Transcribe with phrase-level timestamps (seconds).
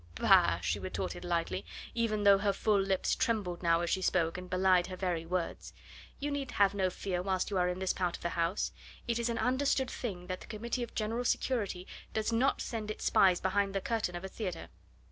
[0.15, 1.63] "Bah!" she retorted lightly,
[1.93, 5.73] even though her full lips trembled now as she spoke and belied her very words.
[6.19, 8.71] "You need have no fear whilst you are in this part of the house.
[9.07, 11.85] It is an understood thing that the Committee of General Security
[12.15, 14.69] does not send its spies behind the curtain of a theatre.